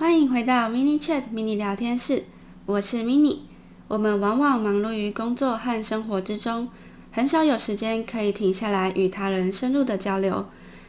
[0.00, 2.24] 欢迎回到 Mini Chat Mini 聊天室，
[2.64, 3.40] 我是 Mini。
[3.86, 6.70] 我们往往忙碌于工作和生活之中，
[7.12, 10.46] 很少有时间可以停下来与他人深入的交流。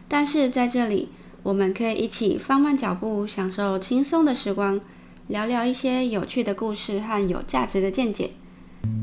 [0.07, 1.09] 但是在这里，
[1.43, 4.79] 我们可以一起放慢脚步，享受轻松的时光，
[5.27, 8.31] 聊聊一些有趣的故事和有价值的见解。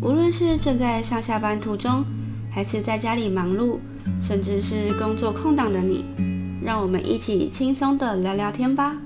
[0.00, 2.02] 无论是正在上下班途中，
[2.50, 3.76] 还是在家里忙碌，
[4.22, 6.02] 甚至是工作空档的你，
[6.64, 8.96] 让我们一起轻松的聊聊天吧。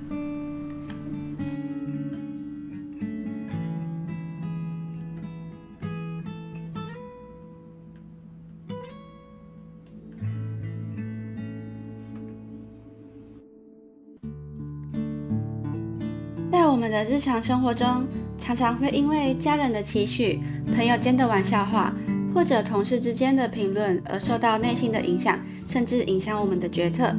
[16.83, 18.05] 我们的日常生活中，
[18.41, 20.41] 常常会因为家人的期许、
[20.75, 21.93] 朋友间的玩笑话，
[22.35, 27.15] 或者同事之间的评论而受到内心的影响，甚至影响我们的决策。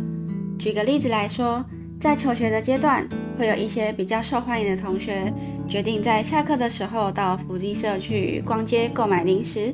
[0.59, 1.63] 举个例子来说，
[1.97, 3.07] 在求学的阶段，
[3.39, 5.33] 会有一些比较受欢迎的同学，
[5.69, 9.73] 决定在下课的时候到福利社去逛街购买零食。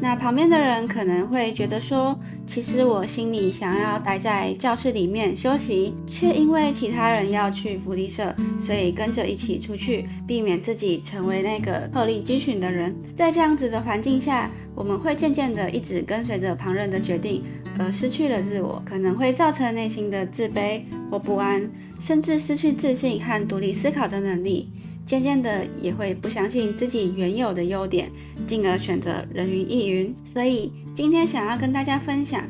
[0.00, 12.94] 那旁边的人可能会觉得说，其实我心里想要待在教室里面休息，却因为其他人要去福利社，所以跟着一起出去，避免自己成为那个鹤立鸡群的人。
[13.14, 17.44] 在这样子的环境下，我们会渐渐的一直跟随着旁人的决定，
[17.78, 24.68] 而失去了自我，可能会造成内心的自卑或不安，甚至失去自信和独立思考的能力。
[25.04, 28.10] 渐渐的也会不相信自己原有的优点，
[28.46, 30.14] 进而选择人云亦云。
[30.24, 32.42] 所以今天想要跟大家分享，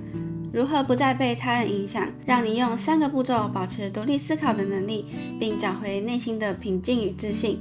[0.53, 5.07] 如何不再被他人影响，让你用三个步骤保持独立思考的能力，
[5.41, 7.59] 并找回内心的平静与自信。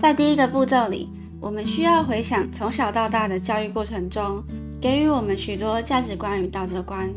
[0.00, 4.42] 在第一个步骤里，我们需要回想从小到大的教育过程中，
[4.80, 7.10] 给予我们许多价值观与道德观。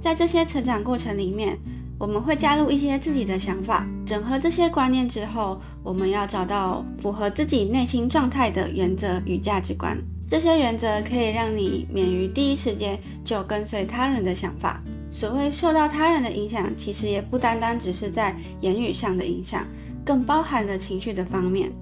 [0.00, 1.58] 在这些成长过程里面，
[1.98, 9.96] 我们会加入一些自己的想法，整合这些观念之后，我们要找到符合自己内心状态的原则与价值观。
[10.28, 14.82] 这些原则可以让你免于第一时间就跟随他人的想法。
[15.10, 19.64] 所谓受到他人的影响，其实也不单单只是在言语上的影响，
[20.04, 21.72] 更包含了情绪的方面。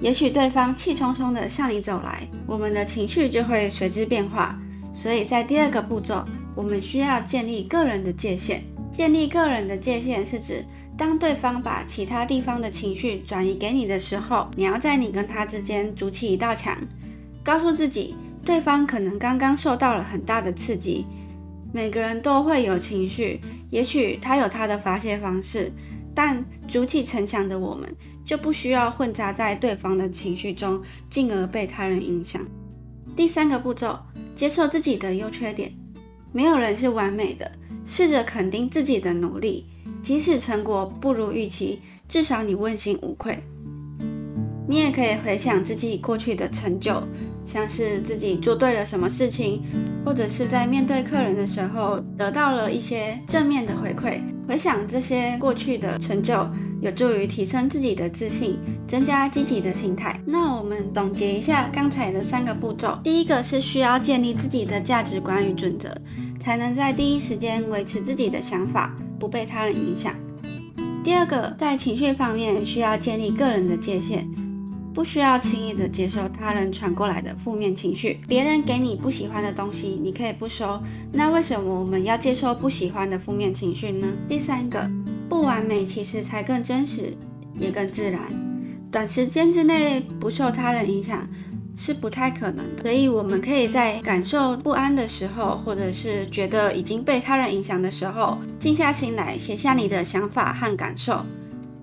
[0.00, 4.58] 也许对方气冲冲地向你走来，我们的情绪就会随之变化。
[4.94, 6.24] 所以在第二个步骤，
[6.54, 8.64] 我们需要建立个人的界限。
[8.94, 10.64] 建立个人的界限是指，
[10.96, 16.78] 当对方把其他地方的情绪转移给你的时候，你要在你跟他之间筑起一道墙，
[17.42, 21.04] 告诉自己，对方可能刚刚受到了很大的刺激。
[21.72, 25.72] 每个人都会有情绪，也许他有他的发泄方式，
[26.14, 27.92] 但筑起城墙的我们
[28.24, 30.80] 就不需要混杂在对方的情绪中，
[31.10, 32.40] 进而被他人影响。
[33.16, 33.98] 第三个步骤，
[34.36, 35.72] 接受自己的优缺点，
[36.30, 37.50] 没有人是完美的。
[37.86, 39.66] 试着肯定自己的努力，
[40.02, 43.38] 即使成果不如预期，至少你问心无愧。
[44.66, 47.02] 你也可以回想自己过去的成就，
[47.44, 49.62] 像是自己做对了什么事情，
[50.04, 54.20] 或者是在面对客人的时候得到了一些正面的回馈。
[54.48, 56.48] 回想这些过去的成就，
[56.80, 60.18] 有助于提升自己的自信，增加积极的心态。
[60.26, 65.94] 那我们总结一下刚才的三个步骤：第一个是需要建立自己的价值观与准则。
[66.44, 70.14] 才能在第一时间维持自己的想法，不被他人影响。
[71.02, 74.28] 第二个，在情绪方面需要建立个人的界限，
[74.92, 78.20] 不需要轻易的接受他人传过来的负面情绪。
[78.28, 80.78] 别人给你不喜欢的东西，你可以不收。
[81.12, 84.06] 那为什么我们要接受不喜欢的负面情绪呢？
[84.28, 84.86] 第三个，
[85.30, 87.14] 不完美其实才更真实，
[87.58, 88.20] 也更自然。
[88.90, 91.26] 短时间之内不受他人影响，
[91.76, 101.24] 是不太可能的，所以我们可以在感受不安的时候，或者是觉得已经被他人影响的时候，静下心来写下你的想法和感受，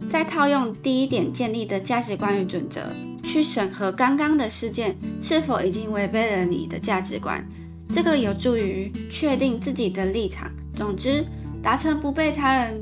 [0.10, 2.82] 再套用第一点建立的价值观与准则，
[3.24, 7.46] 去审核刚刚的事件是否已经违背了你的价值观，
[7.94, 10.50] 这个有助于确定自己的立场。
[10.74, 11.24] 总之，
[11.62, 12.82] 达成不被他人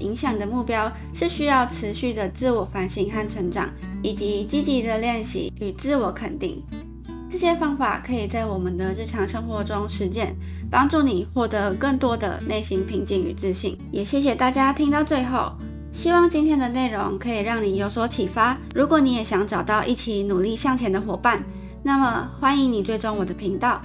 [0.00, 3.70] 影响的目标，是需要持续的自我反省和成长。
[4.02, 6.62] 以及积极的练习与自我肯定，
[7.28, 10.34] 这些方法可以在我们的日常生活中实践，
[10.70, 13.76] 帮助你获得更多的内心平静与自信。
[13.90, 15.52] 也谢谢大家听到最后，
[15.92, 18.56] 希望今天的内容可以让你有所启发。
[18.74, 21.42] 如果你也想找到一起努力向前的伙伴，
[21.82, 23.80] 那么欢迎你追踪我的频道，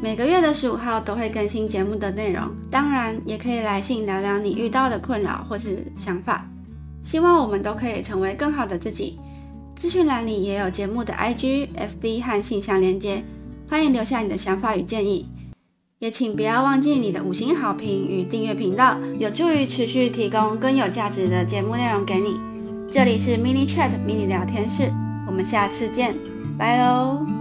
[0.00, 2.48] 每个月的十五号都会更新节目的内容。
[2.70, 6.46] 当然，也可以来信聊聊你遇到的困扰或是想法。
[7.02, 9.18] 希望我们都可以成为更好的自己。
[9.76, 13.22] 资讯栏里也有节目的 IG、FB 和信箱连接，
[13.68, 15.26] 欢迎留下你的想法与建议。
[15.98, 22.40] 也请不要忘记你的五星好评与订阅频道，有助于持续提供更有价值的节目内容给你。
[22.90, 24.90] 这里是 Mini Chat Mini 聊天室，
[25.26, 26.14] 我们下次见，
[26.58, 27.35] 拜喽。